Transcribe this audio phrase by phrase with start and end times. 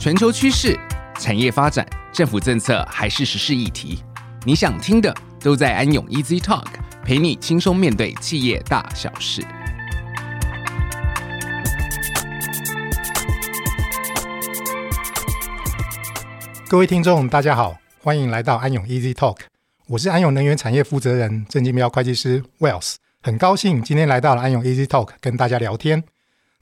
[0.00, 0.80] 全球趋势、
[1.18, 4.02] 产业发展、政府政策还是时事议题，
[4.46, 6.64] 你想听的都在安永 Easy Talk，
[7.04, 9.42] 陪你轻松面对企业大小事。
[16.66, 19.36] 各位听众，大家好，欢迎来到安永 Easy Talk，
[19.86, 26.02] 我是安永能源产业负责人郑金标会计师 Wells，很高兴今天来到了安永 Easy Talk 跟大家聊天。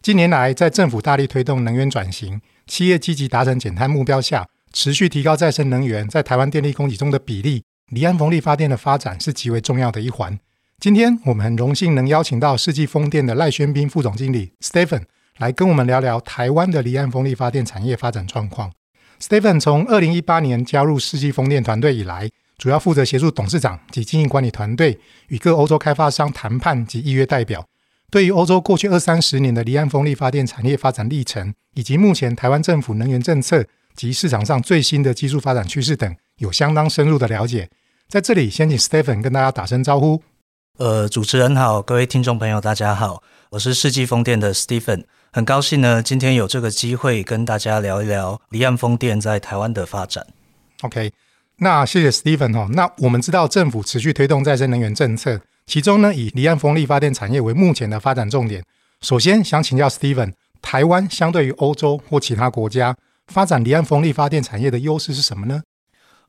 [0.02, 10.38] 近年来，在政府大力推动能源转型、企业积极达成减碳目标下，持续提高再生能源在台湾电力供给中的比例，离岸风力发电的发展是极为重要的一环。
[10.78, 15.02] 今天我们很荣幸能邀请到世纪风电的赖宣斌副总经理 Stephen
[15.38, 18.70] 来跟我们聊聊台湾的离岸风力发电产业发展状况。
[19.20, 27.66] Stephen 从二零一八年加入世纪风电团队以来，主要负责协助董事长及经营管理团队与各欧洲开发商谈判及预约代表。
[28.10, 37.68] 对于欧洲过去二三十年的离岸风力发电产业发展历程，以及目前台湾政府能源政策及市场上最新的技术发展趋势等，有相当深入的了解。
[38.08, 40.22] 在这里，先请 Stephen 跟大家打声招呼。
[40.78, 50.26] 呃，主持人好，各位听众朋友，大家好，我是世纪风电的 Stephen，很高兴呢，今天有这个机会跟大家聊一聊离岸风电在台湾的发展。
[50.80, 51.12] OK，
[51.58, 52.68] 那谢谢 Stephen 哈。
[52.72, 55.42] 那我们知道政府持续推动再生能源政策。
[55.68, 58.64] 其中呢，以离岸风力发电产业为目前的发展重点。
[59.02, 65.60] 首先想请教 Steven，台湾相对于欧洲或其他国家发展离岸风力发电产业的优势是什么呢？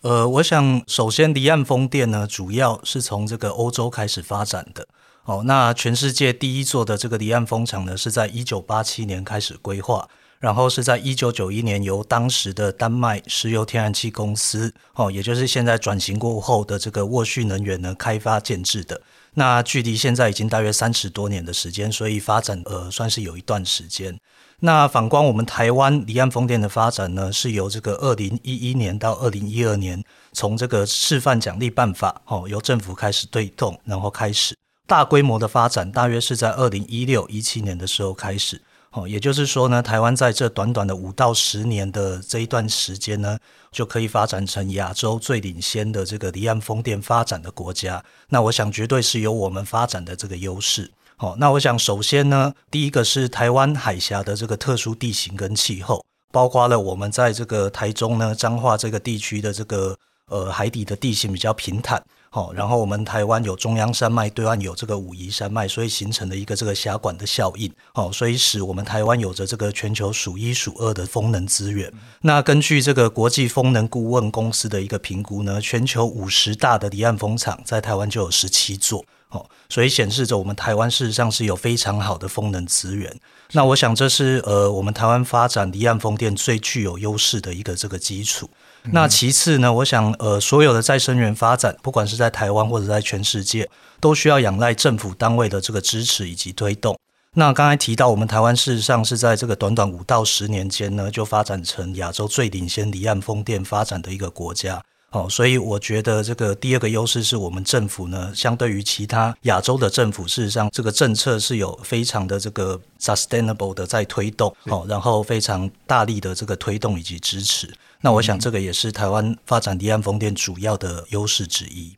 [0.02, 4.86] 呃，我想首先离岸风电呢，主要是从这个欧洲开始发展的。
[5.24, 10.10] 哦，那全世界第一座的这个离岸风场呢，是在一九八七年开始规划，
[10.40, 19.02] 然后是在一九九一年由当时的丹麦石油天然气公司，哦，也就是现在转型过后的这个沃旭能源呢，开发建置的。
[19.34, 24.18] 那距离现在已经大约三十多年的时间，所以发展呃算是有一段时间。
[24.62, 30.02] 那反观我们台湾离岸风电的发展呢，是由这个二零一一年到二零一二年，
[30.34, 34.56] 从这个示范奖励办法哦，由政府开始推动，然后开始
[34.88, 38.62] 大规模的发展，大约是在二零一六一七年的时候开始。
[38.92, 43.38] 哦，也就是说呢，台湾在这短短的五到十年的这一段时间呢，
[43.72, 48.04] 就可以发展成亚洲最领先的这个离岸风电发展的国家。
[48.30, 50.92] 那我想绝对是有我们发展的这个优势。
[51.18, 59.96] 好，那我想首先呢，第一个是台湾海峡的这个特殊地形跟气候，包括了我们在这个台中呢彰化这个地区的这个
[60.30, 62.04] 呃海底的地形比较平坦。
[62.32, 67.72] 好，然后我们台湾有中央山脉，对岸有这个武夷山脉，所以形成了一个这个峡管的效应。
[67.92, 71.92] 好，所以使我们台湾有着这个全球数一数二的风能资源。
[72.22, 79.04] 那根据这个国际风能顾问公司的一个评估呢，全球五十大的离岸风场在台湾就有十七座。
[79.30, 83.16] 哦，所以显示着我们台湾事实上是有非常好的风能资源。
[83.52, 88.50] 那我想这是呃我们台湾发展离岸风电最具有优势的一个这个基础。
[88.92, 93.70] 那其次呢，我想，呃，所有的再生能源发展，不管是在台湾或者在全世界，
[94.00, 96.98] 都需要仰赖政府单位的这个支持以及推动。
[97.36, 104.82] 那刚才提到，我们台湾事实上是在这个短短五到十年间呢，就发展成亚洲最领先离岸风电发展的一个国家。
[105.12, 117.74] 哦，所以我觉得这个第二个优势是我们政府呢，相对于其他亚洲的政府，事实上这个政策是有非常的这个 sustainable 的在推动，哦，然后非常大力的这个推动以及支持。
[118.02, 121.96] 那我想这个也是台湾发展离岸风电主要的优势之一。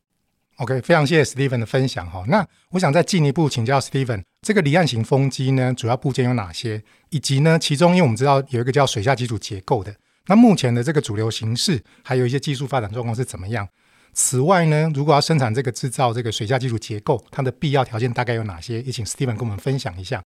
[0.57, 2.23] OK，非常谢谢 Stephen 的分享哈。
[2.27, 6.81] 那我想再进一步请教 Stephen，这个离岸型风机呢，主要部件有哪些？
[7.09, 9.93] 以及呢，其中因为我们知道有一个叫水下基础结构的。
[10.27, 13.67] 那目前的这个主流形式，还有一些技术发展状况是怎么样？
[14.13, 18.81] 此外呢，如果要生产这个制造这个水下基础结构，它的必要条件大概有哪些？
[18.81, 20.21] 也请 Steven 跟我们分享一下。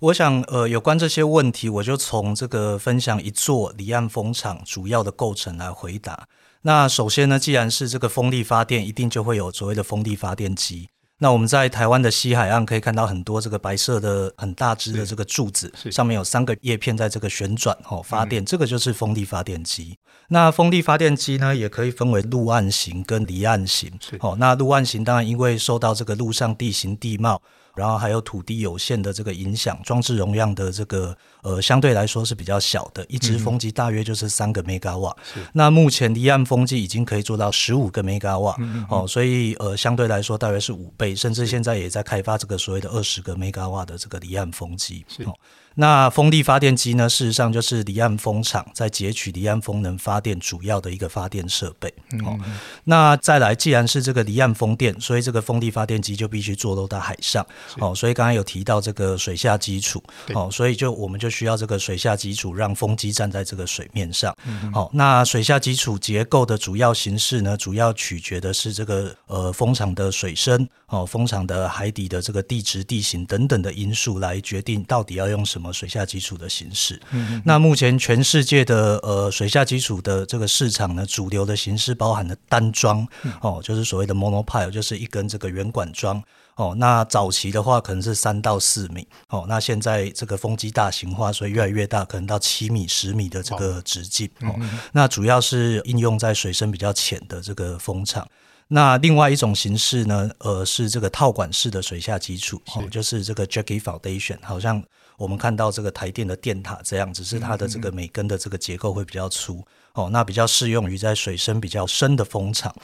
[0.00, 6.26] 我想，呃，有关这些问题，我就从这个分享一座离岸风场主要的构成来回答。
[6.62, 10.88] 那首先呢，既然是这个风力发电，一定就会有所谓的风力发电机。
[11.22, 19.96] 那我们在台湾的西海岸可以看到很多这个白色的很大只的这个柱子，上面有三个叶片在这个旋转哦发电，这个就是风力发电机。
[20.30, 23.88] 那风力发电机呢，也可以分为陆岸型跟离岸型。
[24.18, 27.40] 哦，那陆岸型当然因为受到这个陆上地形地貌。
[27.74, 35.16] 然后还有土地有限的这个影响，装置容量的这个呃相对来说是比较小的，一支风机大约就是三个 mega 瓦。
[35.52, 38.56] 那目前离岸风机已经可以做到十五个 mega 瓦，
[38.88, 45.04] 哦，所以呃相对来说大约是五倍，甚至现在也在开发这个所谓的二十个 mega 瓦的这个离岸风机。
[45.08, 45.26] 是。
[45.74, 51.92] 那风力发电机呢，事实上就是离岸风场在截取离岸风能发电主要的一个发电设备。
[52.24, 52.38] 哦，
[52.84, 57.46] 那再来，既然是这个离岸风电，所以这个风力发电机就必须坐落到海上。
[57.78, 60.02] 哦，所以刚才有提到这个水下基础。
[60.34, 64.34] 哦，所以就我们就需要这个水下基础，让风机站在这个水面上。
[64.72, 70.68] 好，那水下基础结构的主要形式呢，主要取决的是这个呃风场的水深。
[70.86, 76.98] 哦，风场的海底的这个地质地形等等的因素来决定到底要用什么水下基础的形式。
[77.10, 77.42] 嗯嗯。
[77.44, 83.06] 那目前全世界的呃水下基础的这个市场呢，主流的形式包含了单桩，
[83.42, 86.24] 哦，就是所谓的 monopile，就是一根这个圆管桩。
[86.54, 89.06] 哦，那早期的话可能是三到四米。
[89.28, 94.28] 哦，那现在这个风机大型化，所以越来越大，可能到七米、十米的这个直径。
[94.40, 94.54] 哦，
[94.92, 98.26] 那主要是应用在水深比较浅的这个风场。
[98.68, 104.82] 那另外一种形式呢，呃，是这个套管式的水下基础，哦，就是这个 jackie Foundation，好像
[105.16, 109.64] 我们看到这个台电的电塔这样，只是它的这个每根的这个结构会比较粗。
[109.94, 112.74] 哦，那比较适用于在水深比较深的风场。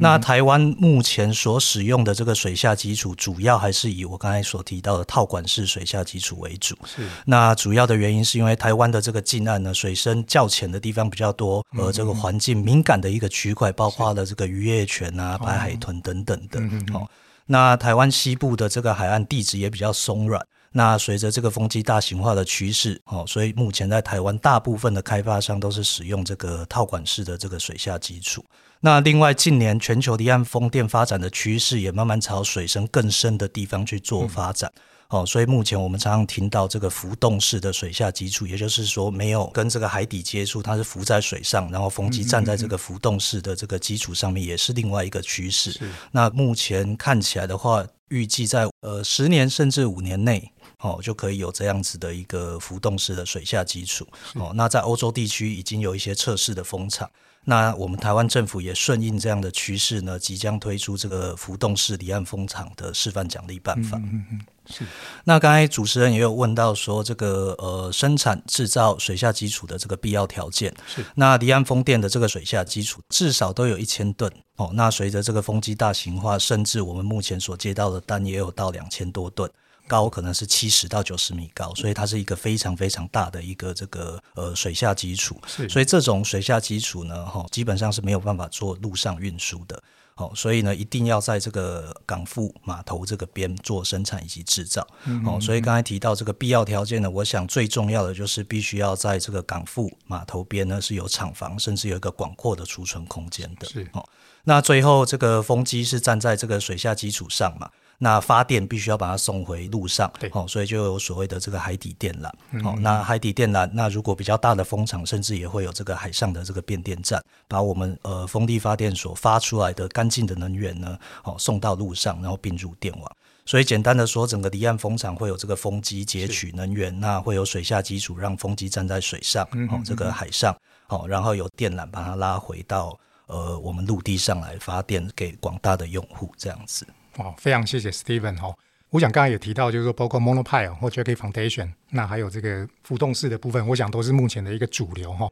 [0.00, 6.74] 那台湾目前所使用的这个水下基础，主要还是以我刚才所提到的套管式水下基础为主。
[6.86, 7.06] 是。
[7.26, 16.58] 那主要的原因是因为台湾的这个近岸呢，水深较浅的地方比较多，而这个环境敏感的一个区块，包括了这个渔业权啊、白海豚等等的。
[16.94, 17.06] 哦。
[17.44, 20.42] 那台湾西部的这个海岸地质也比较松软。
[20.76, 28.44] 那随着这个风机大型化的趋势，哦，所以目前在台湾大部分的开发商都是使用这个套管式的这个水下基础。
[28.80, 34.68] 那另外近年全球离岸风电发展的趋势也慢慢朝水深更深的地方去做发展，
[35.10, 45.80] 哦，所以目前我们常常听到这个浮动式的水下基础，也就是说没有跟这个海底接触，它是浮在水上，然后风机站在这个浮动式的这个基础上面，也是另外一个趋势。
[46.10, 50.50] 那目前看起来的话，预计在呃十年甚至五年内。
[50.84, 54.06] 哦，就可以有这样子的一个浮动式的水下基础。
[54.34, 57.10] 哦，那在欧洲地区已经有一些测试的风场。
[57.46, 63.98] 那我们台湾政府也顺应这样的趋势呢，即将推出这个浮动式离岸风场的示范奖励办法。
[63.98, 64.84] 嗯嗯嗯，是。
[65.24, 70.74] 那刚才主持人也有问到说，这个呃生产制造水下基础的这个必要条件。
[70.86, 71.04] 是。
[71.14, 74.30] 那离岸风电的这个水下基础至少都有一千吨。
[74.56, 79.50] 哦，那随着这个风机大型化，甚至我们目前所接到的单也有到两千多吨。
[79.86, 85.40] 高可能是七十到九十米高，所以它是一个非常非常大的一个这个呃水下基础。
[85.46, 89.82] 是，所以这种水下基础呢，哈，基本上是没有办法做陆上运输的。
[90.16, 94.86] 好，所以呢，一定要在这个港埠码头这个边做生产以及制造。
[95.06, 103.66] 嗯，嗯，所以刚才提到这个必要条件呢，我想最重要的就是必须要在这个港埠码头边呢是有厂房，甚至有一个广阔的储存空间的。
[103.66, 104.08] 是，哦，
[104.44, 107.68] 那最后这个风机是站在这个水下基础上嘛。
[107.98, 112.28] 那发电必须要把它送回路上，对，哦，所以就有所谓的这个海底电缆，
[112.64, 123.16] 哦，那海底电缆，那如果比较大的风场，甚至也会有这个海上的这个变电站，把我们呃风力发电所发出来的干净的能源呢，哦，送到路上，然后并入电网。
[123.46, 130.56] 所以简单的说，整个离岸风场会有这个风机截取能源，那会有水下基础让风机站在水上，哦，这个海上，
[130.88, 136.86] 哦，然后有电缆把它拉回到呃我们陆地上来发电给广大的用户，这样子。
[137.16, 138.54] 哦，非常谢谢 Steven 哈。
[138.90, 145.28] 我想刚才也提到，就是说包括 Monopile 或 Jackie Foundation，那还有这个浮动式的部分，我想都是目前的一个主流哈。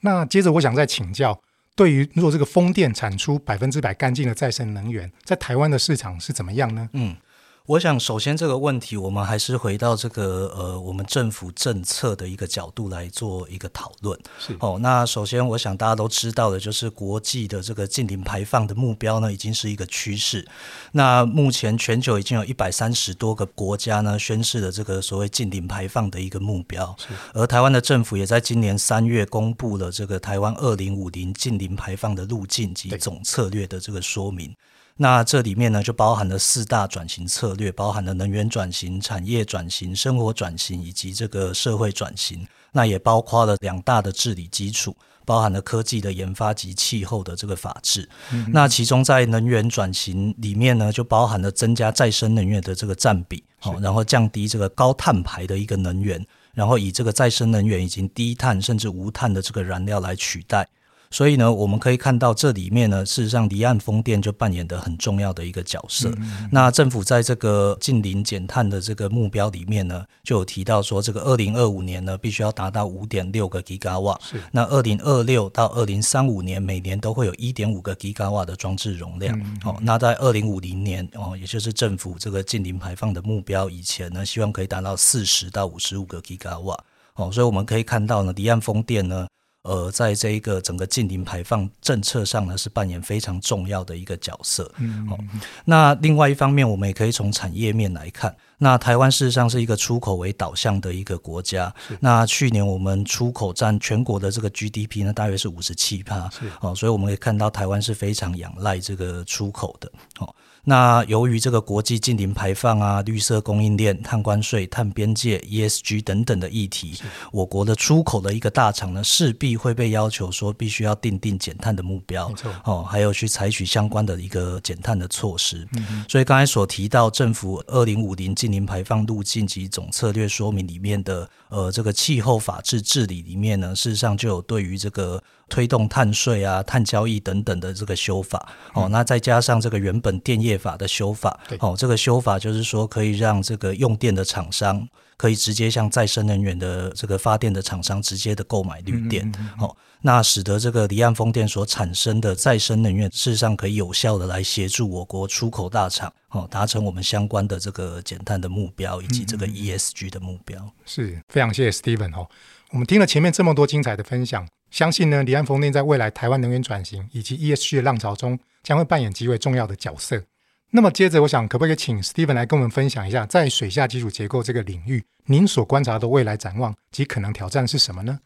[0.00, 1.40] 那接着我想再请教，
[1.74, 6.88] 对于如果这个风电产出百分之百干净的再生能源，在台湾的市场是怎么样呢？
[6.92, 7.16] 嗯。
[7.66, 14.16] 我想，首先这个问题，我们还是回到这个呃，我们政府政策的一个角度来做一个讨论。
[14.38, 20.46] 是哦，那首先，我想大家都知道的，就是国际的这个近零排放的目标呢，已经是一个趋势。
[20.92, 26.94] 那目前全球已经有一百三十多个国家呢，宣示了这个所谓近零排放的一个目标。
[26.96, 34.54] 是，而台湾的政府也在今年三月公布了这个台湾二零五零近零排放的路径及总策略的这个说明。
[34.96, 42.46] 那这里面呢，就包含了四大转型策略，包含了能源转型、产业转型、生活转型以及这个社会转型。
[42.72, 48.08] 那也包括了两大的治理基础，包含了科技的研发及气候的这个法治。
[48.32, 56.22] 嗯、那其中在能源转型里面呢，就包含了增加再生能源的这个占比，好，然后降低这个高碳排的一个能源，
[56.52, 60.68] 然后以这个再生能源以及低碳甚至无碳的这个燃料来取代。
[61.16, 66.12] 所以呢，我们可以看到这里面呢，事实上离岸风电就扮演的很重要的一个角色。
[66.52, 74.20] 那政府在这个近零减碳的这个目标里面呢，就有提到说，这个二零二五年呢，必须要达到五点六个吉瓦。
[74.22, 74.38] 是。
[74.52, 79.34] 那二零二六到二零三五年，每年都会有一点五个吉瓦的装置容量。
[79.64, 86.78] 哦，那在二零五零年哦，也就是政府这个近零排放的目标以前呢，希望可以达到四十到五十五个吉瓦。
[87.14, 89.26] 哦，所以我们可以看到呢，离岸风电呢，
[89.66, 94.70] 呃，在这一个整个近零排放政策上呢，是扮演非常重要的一个角色。
[94.78, 95.18] 嗯，哦，
[95.64, 101.72] 那另外一方面，我们也可以从产业面来看，那台湾事实上是一个出口为导向的一个国家。
[102.00, 106.28] 那去年我们出口占全国的这个 GDP 呢，大约是五十七趴。
[106.30, 109.90] 是哦，所以我们可以看到台湾是非常仰赖这个出口的。
[110.18, 110.34] 哦。
[110.68, 116.98] 那由于这个国际近零排放啊、绿色供应链、碳关税、碳边界、ESG 等等的议题，
[117.30, 122.32] 我国的出口的一个大厂呢，势必会被要求说必须要定定减碳的目标，
[122.64, 125.64] 哦，还有去采取相关的一个减碳的措施。
[125.76, 135.22] 嗯、哼所以刚才所提到政府二零五零零排放路径及总策略说明里面的呃这个气候法治治理里面呢，事实上就有对于这个。
[135.48, 141.56] 推动碳税啊、碳交易等等的这个修法，嗯、哦，那再加上这个原本电业法的修法，对。
[141.60, 160.70] 哦，这个修法就是说可以让这个用电的厂商可以直接向再生能源的这个发电的厂商直接的购买绿电，哦，那使得这个离岸风电所产生的再生能源事实上可以有效的来协助我国出口大厂哦达成我们相关的这个减碳的目标以及这个 ESG 的目标。
[160.84, 162.28] 是非常谢谢 Steven 哦，
[162.72, 164.46] 我们听了前面这么多精彩的分享。
[164.70, 170.22] 相信呢，离岸风电在未来台湾能源转型以及 ESG 的浪潮中，将会扮演极为重要的角色。
[170.70, 178.18] 那么，接着我想，可不可以请 Steven 来跟我们分享一下，在水下基础结构这个领域，您所观察的未来展望及可能挑战是什么呢？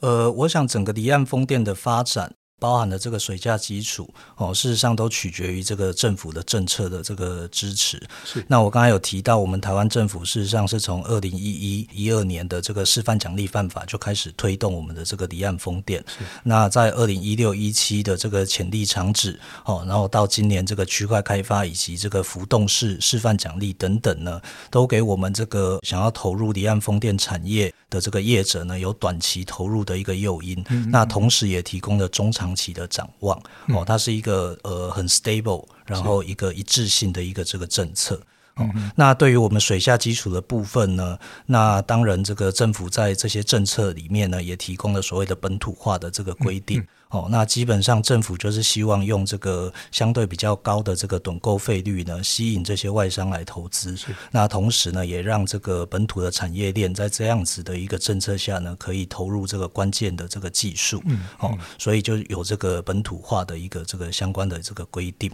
[0.00, 2.34] 呃，我想整个离岸风电的发展。
[2.60, 8.00] 包含了这个水价基础哦，事实上都取决于这个政府的政策的这个支持。
[8.24, 8.44] 是。
[8.46, 16.04] 那我刚才有提到，我们台湾政府事实上是从二零一一一二年的这个示范奖励办法就开始推动我们的这个离岸风电。
[16.06, 16.22] 是。
[16.44, 24.38] 那在二零一六一七的这个潜力场址哦，然后到今年这个区块开发以及这个浮动式示范奖励等等呢，
[24.70, 30.58] 都给我们这个想要投入离岸风电产业的这个业者呢，有短期投入的一个诱因。
[30.68, 30.90] 嗯嗯。
[30.90, 32.49] 那同时也提供了中长。
[32.50, 33.40] 长期的展望。
[33.68, 38.20] 哦，它是一个呃很 stable，然后一个一致性的一个这个政策。
[38.56, 41.16] 哦，那对于我们水下基础的部分呢，
[41.46, 46.84] 那当然这个政府在这些政策里面呢，也提供了所谓的本土化的这个规定。
[47.10, 53.96] 哦，那基本上政府就是希望用这个相对比较高的这个趸购费率呢，吸引这些外商来投资。
[54.30, 61.02] 那同时呢，也让这个本土的产业链在这样子的一个政策下呢，可以投入这个关键的这个技术。
[61.06, 65.28] 嗯，哦，所以就有这个本土化的一个这个相关的这个规定。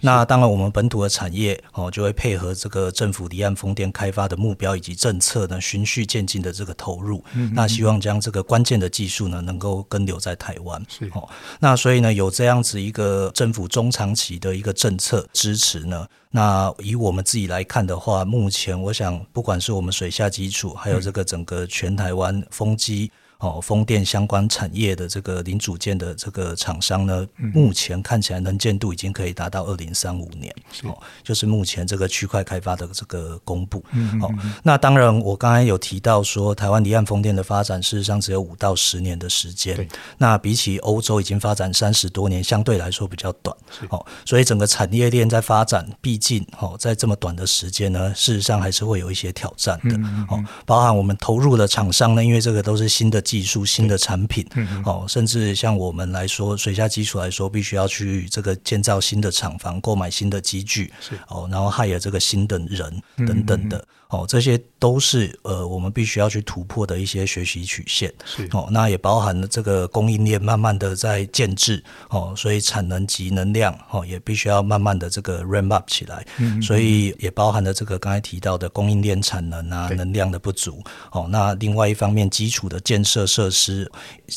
[0.00, 7.22] 那当然，我们本土的产业哦，就会配合这个政府离岸风电开发的目标以及政策呢，循序渐进的这个投入。
[7.34, 10.82] 嗯，那希望将这个关键的技术呢，能够跟留在台湾。
[10.88, 11.12] 是。
[11.60, 23.10] 那所以呢，有这样子一个政府中长期的一个政策支持呢，那以我们自己来看的话，目前我想，不管是我们水下基础，还有这个整个全台湾风机。
[23.38, 30.52] 哦，风电相关产业的这个零组件的这个厂商呢，嗯、目前看起来能见度已经可以达到二零三五年。
[30.72, 33.80] 是哦，就是目前这个区块开发的这个公布。
[33.92, 34.28] 嗯，哦，
[34.64, 39.76] 那当然，我刚才有提到说，台湾离岸风电的发展事实上只有五到十年的时间。
[39.76, 43.56] 对那比起欧洲已经发展三十多年，相对来说比较短。
[43.70, 49.96] 是哦，所以整个产业链在发展，毕竟哦，在这么短的时间呢，事实上还是会有一些挑战的。
[50.28, 53.22] 哦，包含我们投入的厂商呢，因为这个都是新的。
[53.28, 54.46] 技术新的产品，
[54.86, 61.14] 哦，甚至像我们来说，水下基础来说，必须要去这个建造新的厂房，购买新的机具，是。
[61.28, 68.48] 哦，然后还有这个新的人等等的，哦，这些都是呃，我们必须要去突破的一些学习曲线，是。
[68.52, 80.82] 哦，那也包含了这个供应链慢慢的在建制，哦，所以产能及能量，哦，也必须要慢慢的这个 ramp up 起来，嗯，所以也包含了这个刚才提到的供应链产能啊，能量的不足，
[81.12, 83.17] 哦，那另外一方面基础的建设。
[83.20, 83.90] 的设施，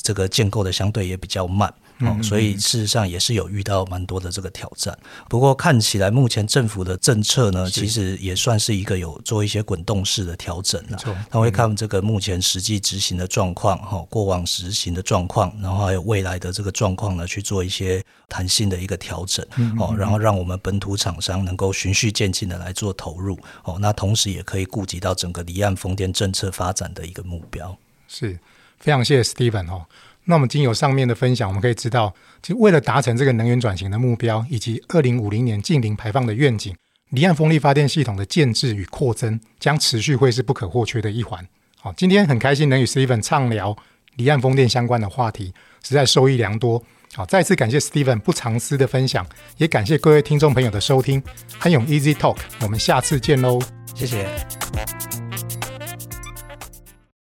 [0.03, 1.73] 这个建构的相对也比较慢。
[2.03, 4.97] 哦，所以事实上也是有遇到蛮多的这个挑战。
[5.29, 10.97] 不过看起来目前政府的政策呢，其实也算是一个有做一些滚动式的调整了。
[11.29, 19.45] 他会看这个目前实际执行的状况，哈，过往执行的状况，然后还有未来的这个状况呢，去做一些弹性的一个调整。
[19.77, 23.37] 哦，然后让我们本土厂商能够循序渐进的来做投入。
[23.63, 27.77] 哦，那同时也可以顾及到整个离岸风电政策发展的一个目标。
[28.07, 28.39] 是
[28.81, 29.85] 非常谢谢 Steven 哦。
[30.25, 36.75] 那我们经由上面的分享，我们可以知道，其实为了达成这个能源转型的目标，以及二零五零年净零排放的愿景，
[37.09, 41.45] 离岸风力发电系统的建置与扩增将持续会是不可或缺的一环。
[41.79, 43.75] 好，今天很开心能与 Steven 畅聊
[44.17, 46.83] 离岸风电相关的话题，实在受益良多。
[47.13, 49.25] 好，再次感谢 Steven 不藏私的分享，
[49.57, 51.21] 也感谢各位听众朋友的收听。
[51.59, 53.59] 安永 Easy Talk，我们下次见喽，
[53.95, 54.29] 谢谢。